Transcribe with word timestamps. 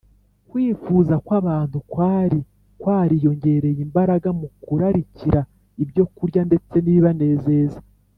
kwifuza 0.49 1.15
kw’abantu 1.25 1.77
kwari 1.91 2.39
kwariyongereye 2.81 3.79
imbaraga 3.87 4.29
mu 4.39 4.47
kurarikira 4.63 5.41
ibyokurya 5.83 6.41
ndetse 6.49 6.75
n’ibibanezeza 6.81 7.79